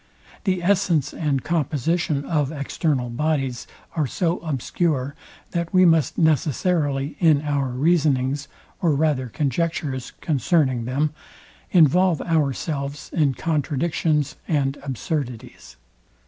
The 0.45 0.63
essence 0.63 1.13
and 1.13 1.43
composition 1.43 2.25
of 2.25 2.51
external 2.51 3.11
bodies 3.11 3.67
are 3.95 4.07
so 4.07 4.39
obscure, 4.39 5.13
that 5.51 5.71
we 5.71 5.85
must 5.85 6.17
necessarily, 6.17 7.17
in 7.19 7.43
our 7.43 7.67
reasonings, 7.67 8.47
or 8.81 8.95
rather 8.95 9.27
conjectures 9.29 10.11
concerning 10.19 10.85
them, 10.85 11.13
involve 11.69 12.19
ourselves 12.21 13.11
in 13.13 13.35
contradictions 13.35 14.37
and 14.47 14.75
absurdities. 14.81 15.77